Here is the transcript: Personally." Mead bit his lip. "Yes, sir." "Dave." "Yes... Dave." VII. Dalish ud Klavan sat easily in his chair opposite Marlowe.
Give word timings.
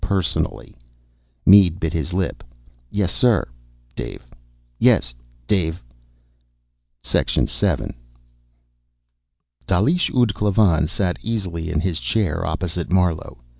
Personally." 0.03 0.75
Mead 1.45 1.79
bit 1.79 1.93
his 1.93 2.11
lip. 2.11 2.43
"Yes, 2.91 3.13
sir." 3.13 3.47
"Dave." 3.95 4.25
"Yes... 4.79 5.13
Dave." 5.45 5.79
VII. 7.05 7.93
Dalish 9.67 10.09
ud 10.19 10.33
Klavan 10.33 10.87
sat 10.87 11.17
easily 11.21 11.69
in 11.69 11.81
his 11.81 11.99
chair 11.99 12.43
opposite 12.43 12.89
Marlowe. 12.91 13.41